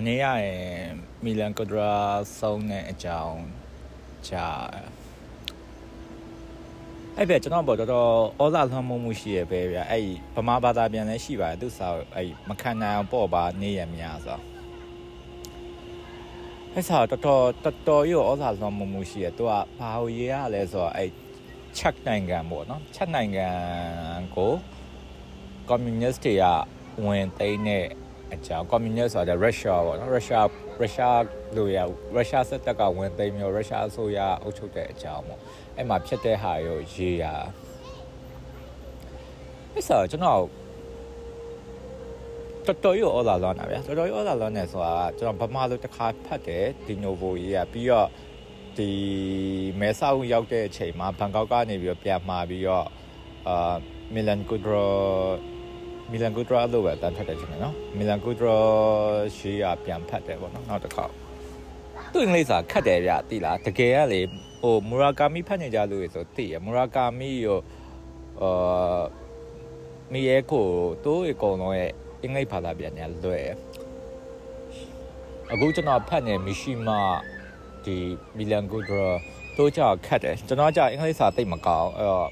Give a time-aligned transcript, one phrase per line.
[0.00, 0.92] မနေ့ရရင်
[1.24, 1.94] မီလန်ကွဒရာ
[2.40, 3.42] ဆုံးတဲ့အကြောင်း
[4.28, 4.66] ကြား
[7.16, 14.40] အဲ့ပဲကျွန်တော်ပေါ်တော်တော်ဩဇာလွှမ်းမိုးမှုရှိရပဲဗျအဲ့ဗမာဘာသာပြန်လည်းရှိပါတယ်သူစာအဲ့မခံနိုင်အောင်ပေါ့ပါနေရများဆို
[16.72, 21.10] အဲ့စာတော်တော်တော်တော်ရောဩဇာလွှမ်းမိုးမှုရှိရသူကဘာလို့ရေးရလဲဆိုတော့အဲ့
[21.78, 23.48] ချက်နိုင်ငံပေါ့နော်ချက်နိုင်ငံ
[24.36, 24.52] ကို
[25.68, 26.44] ကွန်မြူနစ်တွေက
[27.04, 27.86] ဝင်သိမ်းတဲ့
[28.34, 30.46] အကြောင်းကွန်မြူနစ်ဆိုတာရုရှားပေါ့နော်ရုရှား
[30.80, 31.20] ရုရှား
[31.56, 31.78] လို့ရ
[32.16, 35.40] ရုရှားစစ်တပ်ကဝင်သိမ်းမျိုးရုရှားအစိုးရအုပ်ချုပ်တဲ့အကြောင်းပေါ့
[35.76, 37.24] အဲ့မှာဖြစ်တဲ့ဟာရောရေးရ
[39.72, 40.42] အဲ့ဆိုကျွန်တော်
[42.66, 48.08] တော်တော်ရောဩလာလောနာဗျာတော်တော်ရောဩလာလောနေဆိုတာကျွန်တော်ဗမာလိုတစ်ခါဖတ်တယ်ဒီနိုဗိုရေးရပြီးတော့
[48.78, 48.90] ဒီ
[49.80, 52.86] မဲဆောက်ရောက်တဲ့အချိန်မှာဘန်ကောက်ကနေပြီးတော့ပြန်มาပြီးတော့
[53.48, 53.74] အာ
[54.14, 54.92] မီလန်ကူဒရို
[56.10, 58.56] မီလန်ကူဒရာလို့ပဲတန်ထွက်တယ်ချင်းနော်မီလန်ကူဒရာ
[59.36, 61.04] ရှေးရပြန်ဖတ်တယ်ပေါ့နော်နောက်တစ်ခါ
[62.12, 64.20] သူ့အင်္ဂလိပ်စာခတ်တယ်ဗျတိလားတကယ်ကလေ
[64.62, 67.60] ဟိုမူရာကာမီဖတ်နေကြလို့ဆိုသိရမူရာကာမီရော
[68.42, 69.02] အာ
[70.12, 70.66] မီရဲ့ကို
[71.04, 73.46] တိုးအကောင်လုံးရဲ့အင်္ဂလိပ်ဘာသာပြန်နေလွယ်
[75.52, 76.88] အခုကျွန်တော်ဖတ်နေမီရှိမ
[77.84, 77.96] ဒီ
[78.36, 79.08] မီလန်ကူဒရာ
[79.56, 82.28] တို့ကြောက်ခတ်တယ်ကျွန်တော်ကြောက်အင်္ဂလိပ်စာသိမကောင်းအဲ့တော့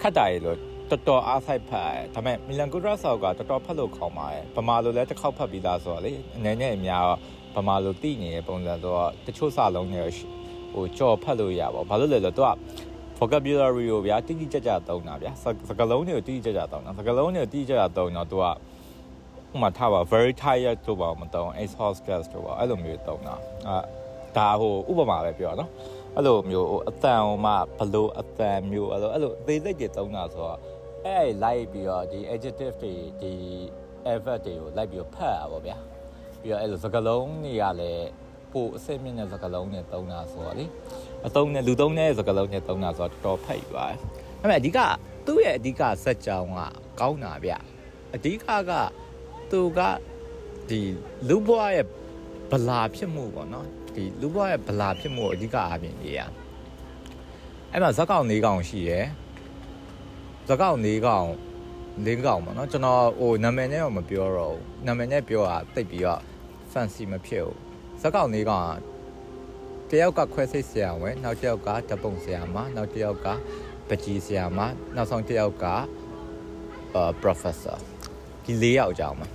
[0.00, 0.58] ခတ်တာရလို့
[0.90, 7.06] တော်တော်အားဆိုင်ဖတ်ဒါပေမဲ့မီလန်ကူဒရာဆောက်ကတော်တော်ဖတ်လို့ခေါင်းပါတယ်ဗမာလိုလည်းတစ်ခေါက်ဖတ်ပြီးသားဆိုတော့လေအနေနဲ့အများ
[7.54, 10.04] ဗမာလိုသိနေတဲ့ပုံစံဆိုတော့တချို့စာလုံးတွေ
[10.72, 12.56] ဟိုကြော်ဖတ်လို့ရပါဘာလို့လဲဆိုတော့
[13.18, 15.32] vocabulary ကိုဗျာတိတိကျကျသုံးတာဗျာ
[15.68, 18.44] စကားလုံးတွေကိုတိတိကျကျသုံးတာစကားလုံးတွေကိုတိတိကျကျသုံးတော့ तू က
[19.54, 23.34] ဥမာထားပါ very tired တို့ပါမသုံး exhausted တို့ပါအဲ့လိုမျိုးသုံးတာ
[23.68, 23.78] အာ
[24.36, 25.70] ဒါဟိုဥပမာပဲပြောတော့
[26.16, 30.58] အဲ့လိုမျိုးဟိုအတန်ဟိုမှဘလို့အတန်မျိုးအဲ့လိုအဲ့လိုအသေးစိတ်တွေသုံးတာဆိုတော့
[31.06, 33.32] အဲ့လိုက်ပြီးတော့ဒီ adjective တွေဒီ
[34.12, 35.76] adverb တွေကိုလိုက်ပြီးတော့ဖတ်ရပါဗျာ
[36.40, 38.08] ပြီးတော့အဲ့လိုစကားလုံးတွေကလည်း
[38.52, 40.64] ပို့အစိမ့်မြင့်တဲ့စကားလုံးနဲ့သုံးတာဆိုတော့လေ
[41.26, 43.96] အသုံးနဲ့လူသုံးတဲ့စကားလုံးနဲ့သုံးတာဆိုတော့တော်တော်ဖတ်ယူပါတယ်။
[44.40, 44.78] ဒါပေမဲ့အဓိက
[45.26, 46.60] သူ့ရဲ့အဓိကစက်ကြောင်းက
[47.00, 47.52] ကောင်းတာဗျ။
[48.14, 48.72] အဓိကက
[49.50, 49.80] သူက
[50.68, 50.80] ဒီ
[51.28, 51.86] လူဘွားရဲ့
[52.50, 56.20] ဗလာဖြစ်မှုပေါ့နော်။ဒီလူဘွားရဲ့ဗလာဖြစ်မှုကိုအဓိကအပြင်ကြီးရ။
[57.72, 59.04] အဲ့မှာဇက်ကောင်၄ကောင်ရှိရယ်။
[60.47, 61.27] ဇက်ကောင်၄ကောင်
[62.05, 66.21] ၄ကောင်ပေါ့နော်။ကျွန်တော်ဟိုနာမည်နဲ့တော့မပြောတော့ဘူး။နာမည်နဲ့ပြောတာတိတ်ပြီးတော့
[66.71, 67.57] fancy မဖြစ်ဘူး။
[68.01, 68.93] ဇက်ကောင်၄ကောင်က
[69.91, 73.27] တယောက်ကခွဲစိတ်ဆရာဝန်နောက်တယောက်ကဓပုံဆရာမနောက်တယောက်က
[73.89, 74.59] ပကြီးဆရာမ
[74.95, 75.65] နောက်ဆုံးတယောက်က
[76.95, 77.77] အာ professor
[78.45, 79.29] ဒီ၄ယောက်ကြောင်းမှာ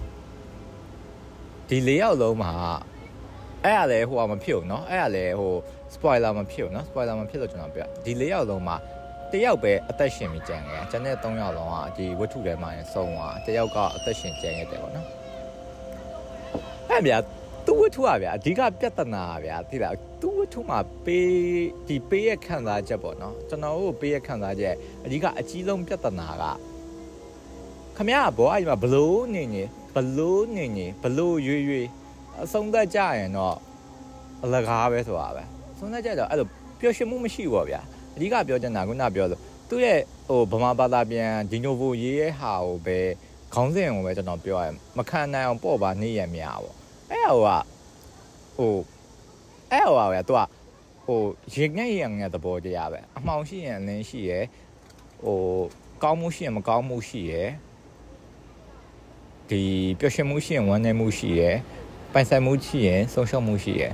[1.68, 2.52] ဒီ၄ယောက်လုံးမှာ
[3.64, 5.54] အဲ့ရလဲဟိုကမဖြစ်ဘူးเนาะအဲ့ရလဲဟို
[5.94, 8.76] spoiler မဖြစ်ဘူးเนาะ spoiler မဖြစ်လို့ကျွန်တော်ပြောဒီ၄ယောက်လုံးမှာ
[9.33, 15.07] တယောက်ပဲအသက်ရှင်ပြီးကြံခဲ့ကျန်တဲ့၃ယောက်လုံးကဒီဝတ္ထုထဲမှာဆုံးသွားတယောက်ကအသက်ရှင်ကြံခဲ့တယ်ပေါ့နော်
[16.89, 17.17] အဲ့ဗျာ
[17.65, 21.33] သူ့ဝတ္ထုอ่ะဗျာအဓိကပြဿနာဗျာသိလားသူ့ဝတ္ထုမှာပေး
[21.87, 26.43] ဒီပေးရခံစားချက်ပေါ့နော်ကျွန်တော်တို့ပေးရခံစားချက်အဓိကအကြီးဆုံးပြဿနာက
[27.97, 29.63] ခမရဘောအဲ့ဒီမှာဘလို့နေနေ
[29.95, 31.85] ဘလို့နေနေဘလို့ရွေ့ရွေ့
[32.41, 33.57] အဆုံးသက်ကြရင်တော့
[34.43, 36.47] အလကားပဲဆိုတာပဲအဆုံးသက်ကြတော့အဲ့လို
[36.79, 37.81] ပျော်ရွှင်မှုမရှိဘူးဗျာ
[38.15, 42.97] အဓိကပြောချင်တာခုနပြောလို့သူ့ရဲ့ဟိုဗမာဘာသာပြန်ဒီနိုဗိုရေးရဲ့ဟာကိုပဲ
[43.53, 46.75] ခေါင်းစဉ်ကိုပဲကျွန်တော်ပြောရမခံနိုင်အောင်ပေါ့ပါနေရမြားပေါ့
[47.11, 47.49] အဲ့ဟိုက
[48.57, 48.75] ဟို
[49.71, 50.41] အဲ့ဟိုပါဗျာသူက
[51.05, 51.19] ဟို
[51.53, 54.45] ရင်ငယ်ရငယ်သဘောတရားပဲအမှောင်ရှိရင်လင်းရှိရယ်
[55.23, 55.39] ဟို
[56.03, 57.49] ကောင်းမှုရှိရင်မကောင်းမှုရှိရယ်
[59.49, 59.61] ဒီ
[59.99, 61.55] ပျော်ရွှင်မှုရှိရင်ဝမ်းနည်းမှုရှိရယ်
[62.13, 63.91] ပိုင်ဆိုင်မှုရှိရင်ဆုံးရှုံးမှုရှိရယ်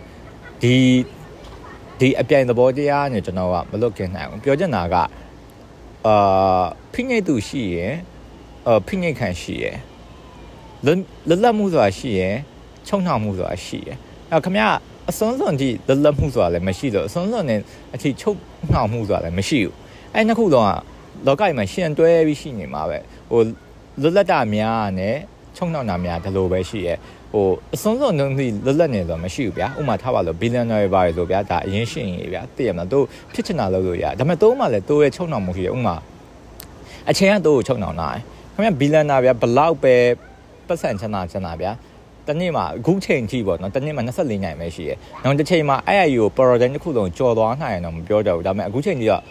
[0.62, 0.76] ဒီ
[2.00, 4.96] ဒီအပြိုင်သဘောတရားနဲ့ကျွန်တော်ကမလွတ်ကင်းနိုင်ဘူးပြောချင်တာက
[6.08, 7.94] အာဖိနှိပ်သူရှိရယ်
[8.68, 9.76] အဖိနှိပ်ခံရှိရယ်
[10.86, 10.92] လွ
[11.34, 12.36] တ်လပ်မှုဆိုတာရှိရယ်
[12.88, 13.98] ချုံနှောင်မှုဆိုတာရှိရယ်
[14.32, 14.64] အဲခမရ
[15.10, 17.60] အစွန်းစွန်ကြီးလွတ်လပ်မှုဆိုတာလည်းမရှိတော့အစွန်းစွန်နဲ့
[17.96, 18.38] အထိချုပ်
[18.72, 19.76] နှောင်မှုဆိုတာလည်းမရှိဘူး
[20.14, 20.72] အဲနှစ်ခုလုံးက
[21.28, 22.98] လောကကြီးမှာရှင်တွဲပြီးရှိနေမှာပဲ
[23.30, 23.42] ဟို
[24.02, 25.16] လွတ်လပ်တာများနဲ့
[25.60, 26.98] ချုံနှောင်တာများဒီလိုပဲရှိရယ်
[27.34, 35.96] ဟိုအစွန်းစွန်လုံးထိလွတ်လပ်နေတော့မရှိဘူးဗျာဥမာထားပါလို့ billionaire ပါလို့ဗျာဒါအရင်ရှိရင်ဗျာသိရမလားတို့ဖြစ်ချင်တာလုပ်လို့ရဒါပေမဲ့တို့မှလည်းတို့ရဲ့ချုံနှောင်မှုရှိရဥမာ
[37.10, 38.10] အချိန်ကတို့ကိုချုံနှောင်တာ
[38.54, 39.96] ခင်ဗျ billionaire ဗျာဘလောက်ပဲ
[40.68, 41.72] ပတ်စံချမ်းသာချမ်းသာဗျာ
[42.28, 49.24] တနေ့မှာအခုချိန်ထိပေါ့နော်တနေ့မှာ24နိုင်ပဲရှိရယ်။နောက်တစ်ချိန်မှာအဲ့အယူကို project တစ်ခုလုံးကြော်သွားနိုင်ရင်တော့မပြောကြဘူး။ဒါပေမဲ့အခုချိန်ကြီးတော့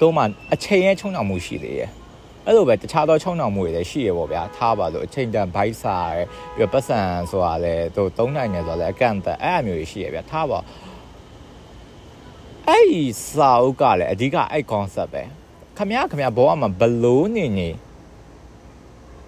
[0.00, 0.22] တော့မှ
[0.54, 1.90] အချိန်ရဲ့ချုံနှောင်မှုရှိသေးရဲ့။
[2.46, 7.00] အဲ့လိုပဲတခြားသောချုံနှောင်မှုတွေလည်းရှိရပေါ့ဗျာ။ထားပါလို့အချိန်တန်ဘိုက်စာရယ်ပြီးတော့ပတ်စံ
[7.30, 10.58] ဆိုတာလည်းသူသုံးနိုင်တယ်ဆိုတော့လည်းအကန့်အသတ်အဲ့အမျိုးကြီးရှိရဗျာ။ထားပါ
[12.68, 13.02] အဲ့ဒီ
[13.32, 15.22] စာအုပ်ကလည်းအဓိကအဲ့ concept ပဲ
[15.78, 17.68] ခမရခမရဘောကမှာဘလို့နေနေ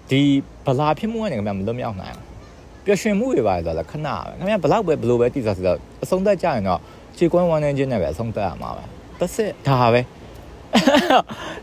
[0.09, 0.21] ဒီ
[0.65, 2.25] ဗလာဖြစ်မှုကနေခမရမလွတ်မြောက်နိုင်ဘူး
[2.85, 6.79] ပျော်ရွှင်မှုတွေပါဆိုတော့ခဏပဲခင်ဗျာဘလောက်ပဲဘလို့ပဲတည်စားဆိုတော့အဆုံးသက်ကြရင်တော့
[7.17, 8.83] ခြေကွမ်းဝမ်းနေခြင်းနဲ့ပဲအဆုံးသက်ရမှာပဲ
[9.19, 10.01] တစ်စစ်ဒါပဲ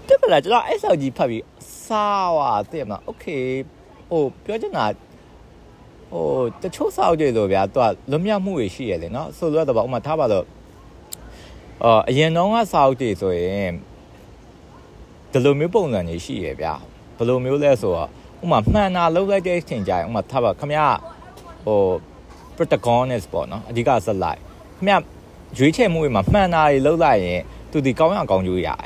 [0.07, 1.43] တက်ပလာကျွန်တော်အဲ့ဆောက်ကြီးဖတ်ပြီး
[1.85, 3.25] စားဝါသိရမလားโอเค
[4.09, 4.85] ဟိုပြောချင်တာ
[6.11, 6.25] ဟို
[6.61, 10.45] တချို့ဆောက်ကြည့်လို့ဗျာသူကလွတ်မြောက်မှုတွေရှိရလေနော်ဆိုတော့တော့ဥမာထားပါတော့
[11.83, 13.71] အာအရင်တော့ကဆောက်ကြည့်ဆိုရင်
[15.31, 16.73] ဒီလိုမျိုးပုံစံတွေရှိရဗျာ
[17.17, 18.09] ဘယ်လိုမျိုးလဲဆိုတော့
[18.43, 20.79] ဥမာမှန်တာလောက်လိုက်တဲ့အချိန်ကြရင်ဥမာထားပါခမရ
[21.65, 21.79] ဟို
[22.55, 24.39] protagonist ပေါ့နော်အဓိကဇက်လိုက်
[24.77, 24.95] ခမရ
[25.57, 27.41] ရွေးချယ်မှုတွေမှာမှန်တာတွေလောက်လိုက်ရင်
[27.72, 28.80] သူဒီကောင်းရအောင်ကောင်းကျိုးရတယ်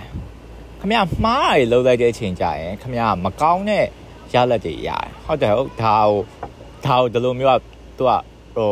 [0.81, 3.85] ခမရမှားတွေလောက်လိုက်တဲ့အချိန်ကြရင်ခမရမကောင်းတဲ့
[4.35, 6.21] ရလက်တွေရတယ်ဟုတ်တယ်ဟုတ်ဒါဟို
[6.85, 7.61] ဒါဟိုဒီလိုမျိုးက
[7.99, 8.13] သူက
[8.57, 8.71] ဟို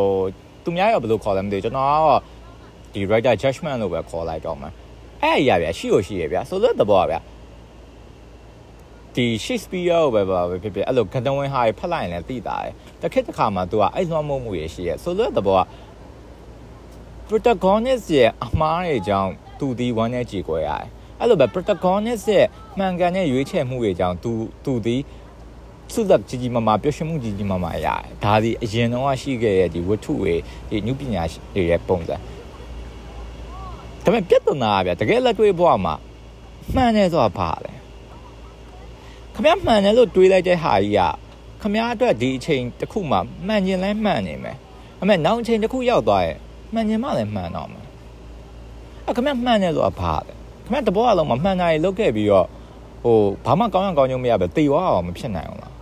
[0.64, 2.20] သူများရောဘယ်လိုခေါ်လဲမသိဘူးကျွန်တော်ကတော့
[2.92, 4.70] ဒီ writer judgment လို့ပဲခေါ်လိုက်တော့မှာ
[5.22, 7.20] အဲ့အရာဗျာရှိရရှိရဗျာဆိုတော့တဘောဗျာ
[9.14, 12.72] ဒီ Shakespeare ပဲပါပဲဖြစ်ဖြစ်အဲ့လိုကတဝင်းဟာဖတ်လိုက်ရင်လည်းသိတာတယ်
[13.02, 15.62] တစ်ခက်တစ်ခါမှ तू ကအဲ့လွှမ်းမိုးမှုရရှိရဲ့ဆိုတော့တဘောက
[17.28, 20.88] protagonist ရဲ့အမှားတွေကြောင့် သူဒီဝမ်းနဲ့ကြည်ကွယ်ရတယ်
[21.20, 22.46] အဲ့လိုပဲ protagonist ရဲ့
[22.78, 24.30] မှန်ကန်တဲ့ရွေးချယ်မှုတွေကြောင့်သူ
[24.64, 24.96] သူဒီ
[25.94, 30.34] စုသက်ကြီးကြီးမားမားပျော်ရွှင်မှုကြီးကြီးမားမားရတယ်ဒါဒီအရင်တော့ရှိခဲ့တဲ့ဒီဝတ္ထုတွေ
[30.70, 31.22] ဒီနုပညာ
[31.54, 32.16] တွေရဲ့ပုံစံ
[34.04, 35.94] ဒါပေမဲ့ပြဿနာကဗျတကယ်လက်တွေ့ဘဝမှာ
[36.74, 37.72] မှန်တယ်ဆိုတာဘာလဲ
[39.34, 41.00] ခမမှန်တယ်လို့တွေးလိုက်တဲ့ဟာကြီးက
[41.62, 44.56] ခမအတွက်ဒီအချိန်တစ်ခုမှမှန်ကျင်လဲမှန်နေမယ်
[45.00, 46.38] အမေနောက်အချိန်တစ်ခုရောက်သွားရင်
[46.74, 47.83] မှန်ကျင်မှလည်းမှန်တော့မှာ
[49.08, 50.32] အခမမှန်တယ်ဆိုတာဘာလဲ
[50.66, 52.46] ခမတဘောအလုံးမှာမှန်တာရေလုတ်ခဲ့ပြီးတော့
[53.04, 53.16] ဟို
[53.46, 55.72] ဘာမှကောင်းအောင်ကောင်းကျုံမရပဲတေသွားအောင်မဖြစ်နိုင်အောင်လား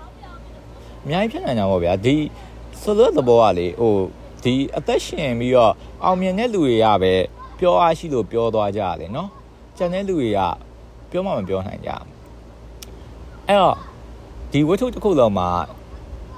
[1.05, 2.17] အများကြီးဖြစ်နိုင်ကြပါဗျာဒီ
[2.81, 3.95] ဆိုတော့သဘောကလေဟို
[4.45, 5.73] ဒီအသက်ရှင်ပြီးတော့
[6.05, 7.13] အောင်မြင်တဲ့လူတွေကပဲ
[7.59, 9.29] ပြောအားရှိလို့ပြောသွားကြတယ်နော်
[9.77, 10.41] ကျန်တဲ့လူတွေက
[11.11, 11.91] ပြောမှမပြောနိုင်ကြ
[13.49, 13.77] အဲ့တော့
[14.53, 15.49] ဒီဝတ္ထုတစ်ခုလုံးမှာ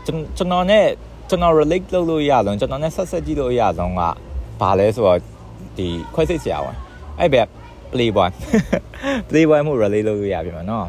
[0.04, 0.86] ကျွန်တော်နဲ့
[1.28, 4.02] ကျွန်တော် relate လုပ်လို့ရအောင်ကျွန်တော်နဲ့ဆက်ဆက်ကြည့်လို့ရအောင်က
[4.60, 5.18] ဘာလဲဆိုတော့
[5.78, 6.76] ဒီခွဲစိတ်ဆရာဝန်
[7.20, 7.48] အဲ့ဘက်
[7.92, 8.30] playboy
[9.30, 10.88] playboy မှု relate လုပ်လို့ရပြီမှာနော်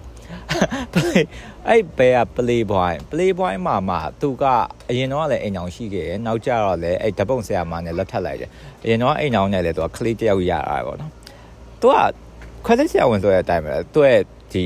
[0.94, 1.22] play
[1.68, 4.44] အဲ့ဘဲက playboy playboy မှာမှာသူက
[4.90, 8.50] အရင်တော့လည်းအိမ်အောင်ရှိခဲ့တယ်နောက်ကျတော့လည်းအဲ့ဓပုံဆရာမနဲ့လက်ထပ်လိုက်တယ်
[8.84, 11.12] အရင်တော့အိမ်အောင်နဲ့လည်းသူကကလေးတယောက်ရတာပေါ့နော်
[11.82, 11.98] သူက
[12.66, 14.22] ခွဲစိတ်ဆရာဝန်ဆိုတဲ့အတိုင်းပဲသူရဲ့
[14.54, 14.66] ဒီ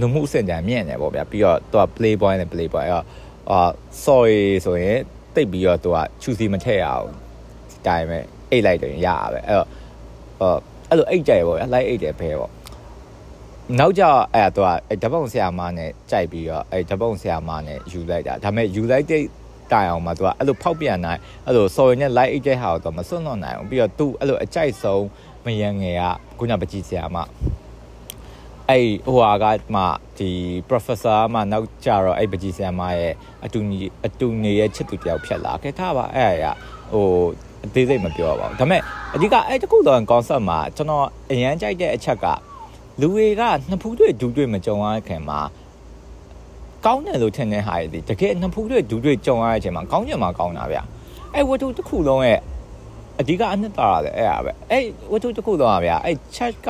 [0.00, 3.04] လူမှုစင်ကြံမြင့်နေပေါ့ဗျာပြီးတော့သူက playboy နဲ့ playboy อ่ะ
[3.50, 3.70] အာ
[4.04, 4.98] sorry ဆိုရင်
[5.34, 7.08] တိတ်ပြီးတော့သူက choosy မထည့်ရအောင်
[7.70, 8.20] ဒီတိုင်းပဲ
[8.52, 9.66] အိတ်လိုက်တယ်ရရပဲအဲ့တော့
[10.40, 10.56] ဟော
[10.88, 12.52] အဲ့လိုအိတ်ကြိုက်ပေါ့ဗျာလိုက်အိတ်တယ်ဖဲပေါ့
[13.78, 14.02] နောက်ကျ
[14.34, 19.22] အဲ့တော့အဲ့ဓပုံဆရာမနဲ့ကြိုက်ပြီးတော့အဲ့ဓပုံဆရာမနဲ့ယူလိုက်တာဒါပေမဲ့ယူလိုက်တဲ့
[19.72, 25.06] တိုင်အောင်မှာသူကအဲ့လိုဖောက်ပြန်နိုင်အဲ့လို sorry နဲ့ like အိတ်တဲ့ဟာတော့မစွန့်လွတ်နိုင်အောင်ပြီးတော့သူအဲ့လိုအကြိုက်ဆုံး
[25.44, 26.04] မယန်ငယ်က
[26.38, 27.16] ခုနပကြီးဆရာမ
[28.70, 29.82] အဲ့ဟိုဟာကမှ
[30.18, 30.30] ဒီ
[30.68, 33.14] professor မှနောက်ကြတော့အဲ့ပကြီးဆရာမရဲ့
[33.44, 36.44] အတူညီအတူနေရဲ့ချစ်သူတယောက်ဖြစ်လာခဲ့ထားပါအဲ့ရ
[36.92, 37.08] ဟို
[37.64, 38.80] အသေးစိတ်မပြောပါဘူးဒါပေမဲ့
[39.14, 42.26] အဓိကအဲ့တခုတော့ concept မှာကျွန်တော်အရန်ကြိုက်တဲ့အချက်က
[43.00, 45.40] လူတွေကနှစ်ဖူးတွေဒူးတွေမကြုံရခင်မှာ
[46.86, 50.78] ကောင်းတယ်လို့ထင်တဲ့ဟာတွေတကယ်နှစ်ဖူးတွေဒူးတွေကြုံရတဲ့အချိန်မှာကောင်းချင်မှာကောင်းတာဗျ
[51.34, 52.40] အဲ့ဝတ္ထုတစ်ခုလုံးရဲ့
[53.20, 56.68] အဓိကအနှစ်သာရလည်းအဲ့ဒါပဲအဲ့ဝတ္ထုတစ်ခုလုံးอ่ะဗျအဲ့ chat က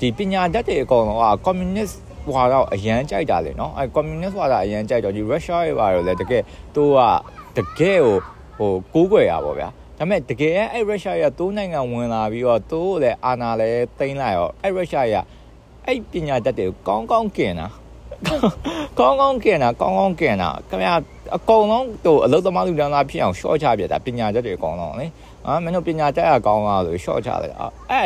[0.00, 1.94] ဒီပညာတတ်တွေအကုန်လုံးက communist
[2.26, 6.42] ဟွာတော့အရန်ကြိုက်တာလေနော်အဲ communist ဟွာတာအရန်ကြိုက်တော့ဒီ Russia တွေပါတော့လေတကယ်
[6.74, 6.98] သူက
[7.56, 8.18] တကယ်ဟို
[8.58, 15.14] ဟိုကိုးကွယ်ရပါဗျာ ဒါပေမဲ့တကယ်အဲ့ Russia ရတိုးနိုင်ငံဝင်လာပြီးတော့တိုးလည်းအာဏာလည်းသိမ်းလိုက်ရောအဲ့ Russia ရ
[15.86, 17.68] အဲ့ပညာတတ်တွေကိုကောင်းကောင်းကျင်တာ
[18.98, 20.94] ကောင်းကောင်းကျင်တာကောင်းကောင်းကျင်တာခင်ဗျာ
[21.36, 25.06] အကုန်လုံးတို့အလုသမားလူတန်းသားဖြစ်အောင် short ချပြတာပညာတတ်တွေအကုန်လုံးလေ
[25.46, 27.56] အာမင်းတို့ပညာတတ်ရကောင်းလားဆို short ချလိုက်
[27.90, 28.04] အဲ့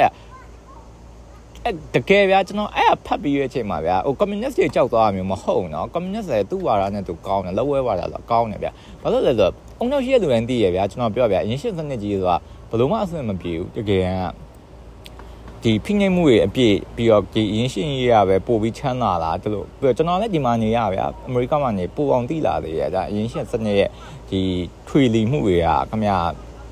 [1.65, 12.37] အဲ့တကယ်ဗျာကျွန်တော်အဲ့ဖတ်ပြီးရဲ့အချိန်မှာဗျာဟို communist တွေကြောက်သွားမျိုးမဟုတ်နော် communist တွေသူ့ဝါဒနဲ့သူကောင်းတယ်လောက်ဝဲဝါဒဆိုကောင်းတယ်ဗျာဘာလို့လဲဆိုတော့ အုံနောက်ရှိတဲ့လူတိုင်းသိရဗျာကျွန်တော်ပြောဗျာအရင်ရှင်းစနစ်ကြီးဆိုတာ
[12.71, 23.91] ဘလို့မှအဆင်မပြေဘူးတကယ်ကဒီဖိနှိပ်မှုတွေအပြည့်ပြီးတော့ဒီအရင်ရှင်းရေးရပဲပို့ပြီးချမ်းသာလာဒီလိုပြီးတော့ကျွန်တော်လည်းဒီမှာနေရဗျာအမေရိကမှာနေပို့အောင်သိလာသေးရဒါအရင်ရှင်းစနစ်ရဲ့
[24.31, 24.41] ဒီ
[24.89, 26.13] ထွေလီမှုတွေကခမရ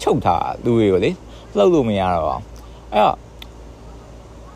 [0.02, 1.10] ချုပ်ထားလူတွေကိုလေ
[1.56, 2.40] လှုပ်လို့မရတော့
[2.92, 3.16] အဲ့တော့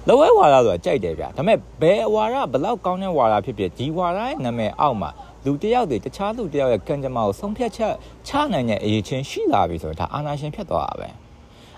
[0.09, 5.11] လောဝဲဝါဒဆိုတာကြိုက်တယ်ဗျာဒါပေမဲ့ဘယ်ဝါဒဘလောက်ကောင်းတဲ့ဝါဒဖြစ်ဖြစ်ဒီဝါဒရဲ့နာမည်အောက်မှာ
[5.47, 7.94] လူတယောက်တွေတခြားလူတယောက်ရဲ့ကံကြမ္မာကိုဆုံးဖြတ်ချက်
[8.26, 11.09] ချနိုင်တဲ့အရေးချင်းရှိလာပြီဆိုတော့ဒါအာနာရှင်ဖြစ်သွားတာပဲ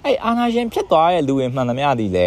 [0.05, 2.27] အဲ့အာနာရှင်ဖြစ်သွားတဲ့လူတွေမှန်သမျှဒီလေ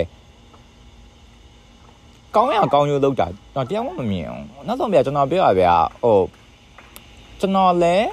[2.36, 6.20] ကောင်းရကောင်းရိုးလောက်တာတော့တရားမှမမြင်အောင်နောက်ဆုံးပြကျွန်တော်ပြောရဗျာဟို
[7.40, 8.10] ကျွန်တော်လည်း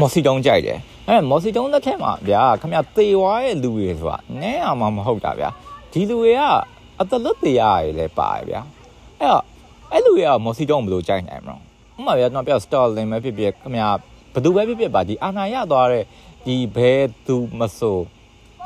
[0.00, 5.48] မော်စီတုံးကြိုက်တယ်အဲမော်စီတုံးလက်ထက်မှာဗျာခမရသေွားရဲ့လူတွေဆိုတာနဲအောင်မမဟုတ်တာဗျာ
[5.92, 6.42] ဒီလူတွေက
[7.00, 8.60] အတလွတ်တရားတွေလည်းပါတယ်ဗျာ
[9.20, 9.42] အဲ့တော့
[9.92, 11.56] အဲ့လူတွေကမော်စီတုံးဘယ်လိုကြိုက်နိုင်မလဲ
[11.96, 13.88] ဥပမာဗျာကျွန်တော်ပြော Stalin ပဲဖြစ်ဖြစ်ခင်ဗျာ
[14.34, 16.04] ဘသူပဲဖြစ်ဖြစ်ပါဒီအာဏာရသွားတဲ့
[16.46, 16.92] ဒီဘဲ
[17.26, 17.98] သူမဆို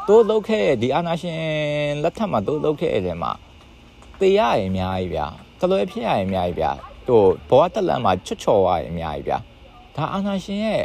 [0.09, 1.41] တိုးလုတ်ခဲ့ဒီအာဏာရှင်
[2.03, 3.33] လက်ထက်မှာတိုးလုတ်ခဲ့တဲ့မှာ
[4.21, 5.27] တေးရရင်အများကြီးဗျာ
[5.61, 6.71] ကလွဲဖြစ်ရရင်အများကြီးဗျာ
[7.07, 9.39] ဟိုဘဝတက်လန့်မှာချွတ်ချော်ရရင်အများကြီးဗျာ
[9.97, 10.83] ဒါအာဏာရှင်ရဲ့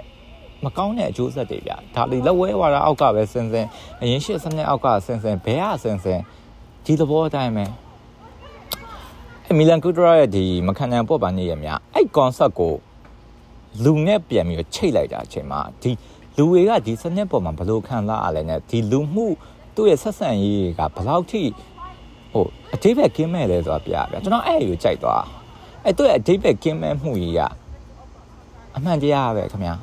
[0.64, 3.66] မကောင်းတဲ့အကျိုးဆက်တွေဗျာဒါဒီလက်ဝဲဝါဒအောက်ကပဲစင်စင်
[4.02, 6.20] အရင်ရှစ်စနစ်အောက်ကစင်စင်ဘဲကစင်စင်
[6.86, 7.83] ဒီသဘောအတိုင်းပဲအဲ
[9.58, 12.74] မီလန်ကူဒရာရဲ့ဒီမခံနိုင်ပေါ့ပါနေရမြအဲ့ concept ကို
[13.84, 15.92] လူနဲ့ပြန်ပြီးချိတ်လိုက်တာအချိန်မှာဒီ
[16.38, 19.28] လူတွေကဒီစနစ်ပေါ်မှာဘယ်လိုခံစားရလဲနဲ့ဒီလူမှု
[19.76, 21.42] သူ့ရဲ့ဆက်ဆံရေးကဘယ်လောက်ထိ
[22.32, 25.24] ဟိုအတိပ္ပယ်ကင်းမဲ့လဲဆိုတာပြပြကျွန်တော်အဲ့အယူကြိုက်သွား
[25.84, 27.42] အဲ့သူ့ရဲ့အတိပ္ပယ်ကင်းမဲ့မှုကြီးက
[28.76, 29.76] အမှန်တရားပဲခင်ဗျာ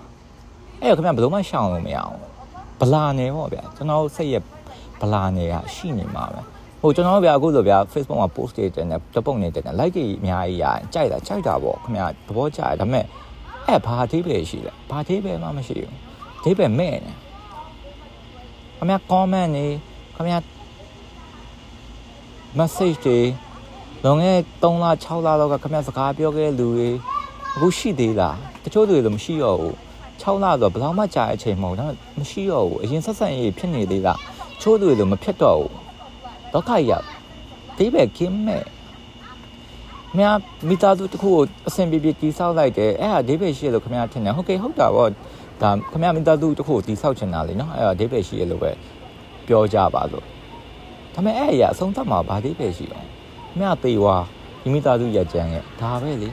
[0.81, 2.17] အဲ့တော့ခင်ဗျာဘယ်လိုမှရှောင်လို့မရအောင်
[2.81, 4.43] ဗလာနေပေါ့ဗျာကျွန်တော်စိတ်ရဲ့
[5.01, 6.41] ဗလာနေကရှိနေမှာပဲ
[6.83, 13.05] ဟိုကျွန်တော်ဗျာအခုဆိုဗျာ Facebook မှာ post တွေတင်တယ်တပုတ်နေတင်တယ် like တွေအများကြီးရကြိုက်တာကြိုက်တာပေါ့ခင်ဗျာသဘောကျတယ်ဒါပေမဲ့
[13.67, 15.95] အဲ့ဘာအသေးပဲရှိလဲဘာအသေးပဲမှမရှိဘူး
[16.41, 17.13] အသေးပဲမဲ့နေ
[18.79, 19.65] ခင်ဗျာ comment နေ
[20.17, 20.39] ခင်ဗျာ
[22.59, 23.19] message တွေ
[24.05, 26.91] လုံခဲ့3လ6လလောက်ကခင်ဗျာစကားပြောခဲ့တဲ့လူတွေ
[27.55, 29.75] အခုရှိသေးလားတချို့လူတွေလည်းမရှိတော့ဘူး
[30.23, 34.19] 6လဆိုတော့ဘယ်တော့မှကြာတဲ့အချိန်မဟုတ်တော့မရှိတော့ဘူးအရင်ဆက်ဆံရေးဖြစ်နေသေးလား
[34.61, 35.80] ချို့လူတွေလည်းမဖြစ်တော့ဘူး
[36.53, 37.05] ဒုက္ခရောက်
[37.77, 38.65] ဒီပဲကင်းမဲ့
[40.19, 40.31] မြာ
[40.69, 45.11] မိသားစုတစ်ခုကိုအဆင်ပြေပြေတီးဆောက်လိုက်တယ်အဲ့ဒါဒေးဗစ်ရှိရလို့ခင်ဗျားထင်တယ်ဟုတ်ကဲ့ဟုတ်တာပေါ့
[45.63, 48.71] ဒါခင်ဗျားမိသားစုတစ်ခုကိုတီးဆောက်ချင်တာလေနော်အဲ့ဒါဒေးဗစ်ရှိရလို့ပဲ
[49.47, 50.27] ပြောကြပါလို့ဒါ
[51.15, 53.07] ပေမဲ့အဲ့အရာအဆုံးသတ်မှာဘာဒေးဗစ်ရှိအောင်
[53.59, 54.25] မြာသေးွား
[54.63, 56.29] ဒီမိသားစုရကြံရဲ့ဒါပဲလေ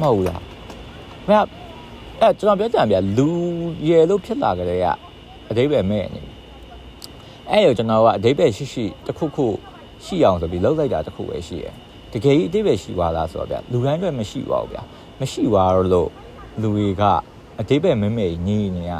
[0.00, 0.42] မဟုတ်လား
[1.28, 1.40] မြာ
[2.20, 3.28] အဲ့ကျွန်တော်ပြောကြံပြလူ
[3.88, 4.86] ရယ်လို့ဖြစ်လာကြတဲ့က
[5.50, 6.22] အတိပ္ပယ်မဲ့နေ
[7.51, 9.47] အဲ့ရကျွန်တော်ကအတိပ္ပယ်ရှိရှိတစ်ခုခု
[10.05, 11.73] ရှိအောင်ဆိုပြီးလှုပ်လိုက်တာတစ်ခုပဲရှိရယ်
[12.13, 14.77] တကယ်ကြီးအတိပ္ပယ်ရှိပါလားဆိုတော့ဗျလူတိုင်းတွေမရှိပါဘူးဗျ
[15.19, 16.09] မရှိပါတော့လို့
[16.61, 17.03] လူတွေက
[17.59, 18.93] အတိပ္ပယ်မဲမဲညီးနေရ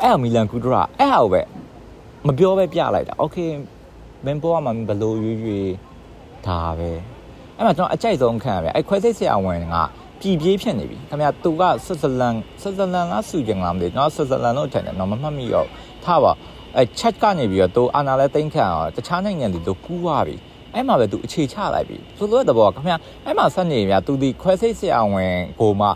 [0.00, 1.42] အဲ့အမီလန်ကူဒရာအဲ့ဟာပဲ
[2.26, 3.36] မပြောပဲပြလိုက်တာโอเค
[4.24, 5.72] မင်းပေါ်မှာဘလို့ရွေးရွေး
[6.46, 6.90] ဒါပဲ
[7.56, 9.76] အဲ့မှာကျွန်တော်အကြိုက်ဆုံးခံရဗျအဲ့ခွဲစိတ်ဆရာဝန်က
[10.20, 15.68] ပြည်ပြေးဖြစ်နေပြီခင်ဗျာသူကဆွစ်ဇာလန်ဆွစ်ဇာလန်လားဆူဂျင်လားမသိဘူးနော်ဆွစ်ဇာလန်လို့ထင်တယ်နော်မမှတ်မိတော့
[16.04, 16.32] ထားပါ
[16.77, 20.35] အဲချက်ကနေပြီးတော့သူအာနာလဲတိမ့်ခံအောင်တခြားနိုင်ငံတွေသူကူးသွားပြီ
[20.73, 25.87] အဲ့မှာပဲသူအခြေချလိုက်ပြီဆိုလိုတဲ့ဘောခင်ဗျာအဲ့မှာဆက်နေမြသူဒီခွဲစိတ်ဆရာဝန်ကိုမှ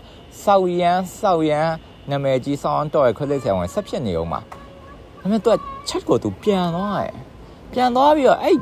[0.44, 1.68] စောက်ရန်စောက်ရန်
[2.10, 4.40] နာမည်ကြီးဆောင်းတော့ခွဲစိတ်ဆရာဝန်ဆက်ဖြစ်နေအောင်မှာ
[5.20, 5.56] ဒါပေမဲ့သူက
[5.88, 7.14] ချက်ကိုသူပြန်သွားတယ်
[7.72, 8.56] ပြန်သွားပြီးတော့အဲ့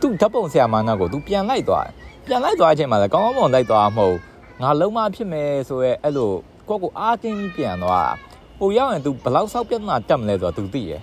[0.00, 1.92] သူဓာတ်ပုံဆရာမနာကိုသူပြန်လိုက်သွားတယ်
[2.26, 4.18] ပြန်လိုက်သွားတဲ့အချိန်မှာလည်းကောင်းကောင်းမွန်လိုက်သွားမှာမဟုတ်
[4.62, 6.32] ငါလုံးမဖြစ်မယ်ဆိုရဲအဲ့လို
[6.68, 8.12] ကိုကိုအားတင်းပြီးပြန်သွား
[8.58, 11.02] ဟိုရောက်ရင် तू ဘလောက်ဆောက်ပြဿနာတက်မလဲဆိုတော့ तू သိရယ်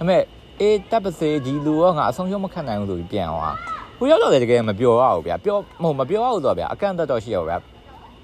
[0.00, 0.22] ဒါပေမဲ့
[0.60, 3.56] အေးတပ်ပါစေဒီလူကငါအဆုံးရှုံးမခံနိုင်ဘူးဆိုပြီးပြန်သွား
[3.98, 7.56] ဟိုရောက်တော့လည်းတကယ်မပြောရဘူးဗျာပြောမဟုတ်မပြောရဘူးဆိုတော့ဗျာအကန့်အသတ်တော့ရှိရဗျာ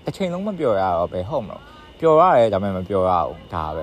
[0.05, 1.63] တစ်ချိန်လုံးမပြောရတော့ပဲဟုတ်မလို့
[2.01, 3.83] ပြောရတယ်ဒါပေမဲ့မပြောရဘူးဒါပဲ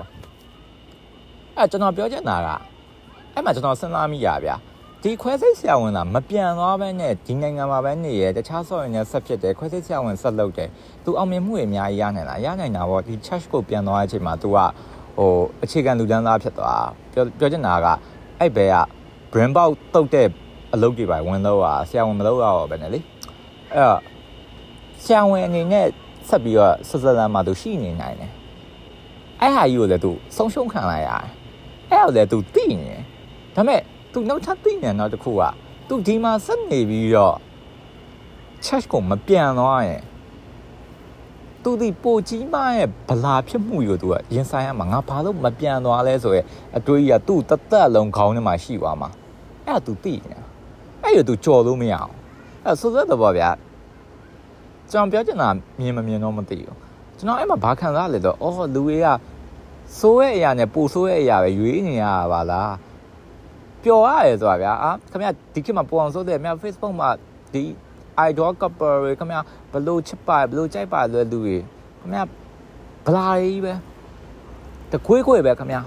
[1.56, 2.48] အဲ့ကျွန်တော်ပြောချင်တာက
[3.34, 4.56] အဲ့မှာကျွန်တော်စဉ်းစားမိရဗျာ
[5.02, 10.68] ဒီခွဲစိတ်ဆရာဝန်ကမပြန်သွားဘဲနဲ့ဒီနိုင်ငံမှာပဲနေရတခြားဆော့ရင်လည်းဆက်ဖြစ်တယ်ခွဲစိတ်ဆရာဝန်ဆက်လုပ်တယ်
[11.04, 14.58] သူအောင်မြင်မှုတွေအများကြီးရနိုင်လားရနိုင်တာပေါ့ဒီ church ကိုပြန်သွားတဲ့အချိန်မှာ तू က
[15.16, 17.86] ဟိုအခြေခံလူတန်းစားဖြစ်သွားပြောပြောချင်တာက
[18.40, 18.76] အဲ့ဘဲက
[19.32, 20.28] brain box တုတ်တဲ့
[20.74, 23.00] အလုပ်တွေပါဝင်လို့อ่ะဆရာဝန်မလုပ်ရတော့ပဲနဲ့လေ
[23.72, 24.00] အဲ့တော့
[25.04, 25.86] ဆရာဝန်အနေနဲ့
[26.28, 28.32] ဆက်ပြီးတော့ဆက်ဆက်လမ်းမှာသူရှိနေနိုင်တယ်
[29.40, 31.26] အဲ့ဟာကြီးကိုလည်းသူဆုံးရှုံးခံလိုက်ရတယ်
[31.90, 33.02] အဲ့ဟာလည်းသူသိနေတယ်
[33.54, 33.80] ဒါပေမဲ့
[34.12, 35.42] သူနောက်ထပ်သိနေတော့တခုက
[35.88, 37.36] သူဒီမှာဆက်နေပြီးတော့
[38.64, 40.02] charge ကိုမပြန်သွားရင်
[41.64, 46.40] သူဒီပိုကြီးမရဲ့ဗလာဖြစ်မှုယူသူကရင်ဆိုင်ရမှာငါဘာလို့မပြန်သွားလဲဆိုရဲ
[46.76, 49.08] အတွေးကြီးကသူ့တသက်လုံးခေါင်းထဲမှာရှိသွားမှာ
[49.66, 50.38] အဲ့ဒါ तू သိနေ
[51.02, 52.12] အဲ့ရ तू ကြော်လို့မရအောင်
[52.64, 53.50] အဲ့ဆိုသက်တော့ဗျာ
[54.90, 56.76] ကျွန်တော်ပြောချင်တာမြင်မမြင်တော့မသိဘူး
[57.18, 59.06] ကျွန်တော်အဲ့မှာဘာခံစားလဲတော့အော်လူတွေက
[60.00, 62.74] စိုးရဲ့အရာနဲ့ပိုဆိုးရဲ့အရာပဲရွေးနေရပါလား
[63.82, 67.10] ပျော်ရတယ်ဆိုတာဗျာအာခင်ဗျဒီခေတ်မှာပေါ်အောင်ဆိုတဲ့မြ Facebook မှာ
[67.54, 67.62] ဒီ
[68.28, 69.38] idol couple တွေခင်ဗျ
[69.72, 71.56] ဘလို့ချစ်ပါဘလို့ကြိုက်ပါလွယ်လူတွေ
[72.00, 72.20] ခင်ဗျ
[73.06, 73.72] ဗလာကြီးပဲ
[74.92, 75.78] တကွေးကွေးပဲခင်ဗျ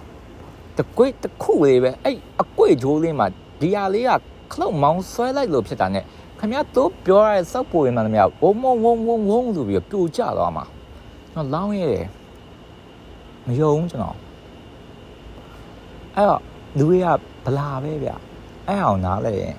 [0.78, 3.28] တကွေးတခုလေးပဲအဲ့အကွေးဂျိုးလေးမှာ
[3.62, 4.12] ဒီဟာလေးက
[4.52, 6.02] ခလုတ်မောင်းဆွဲလိုက်လို့ဖြစ်တာ ਨੇ
[6.40, 10.66] ခင်ဗျတို့ပြောရတဲ့စောက်ပူရင်မှန်တယ်မြဝုံဝုံဝုံဝုံဝုံဆိုပြီးပြိုကျသွားမှာ
[11.34, 11.94] ကျွန်တော်လောင်းရဲ
[13.48, 14.18] မယုံကျွန်တော်
[16.16, 16.42] အဲ့တော့
[16.78, 17.08] လူတွေက
[17.46, 18.12] ဗလာပဲဗျ
[18.68, 19.56] အဲ့အောင်နားလဲရင်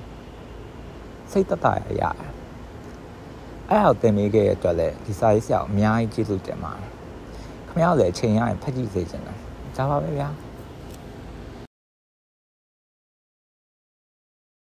[1.31, 2.05] စိတ်တတရရ
[3.71, 6.85] အဲ့အောင်တင်ပေးခဲ့ရတဲ့အတွက်လည်းဒီစာရေးဆရာအများကြီးကျေးဇူးတင်ပါတယ်
[7.69, 9.37] ခင်ဗျားလည်းအချိန်ရရင်ဖတ်ကြည့်စေချင်တယ်
[9.77, 10.29] ဒါပါပဲဗျာ